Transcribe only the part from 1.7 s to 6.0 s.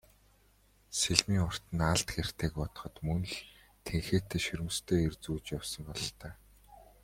нь алд хэртэйг бодоход мөн л тэнхээтэй шөрмөстэй эр зүүж явсан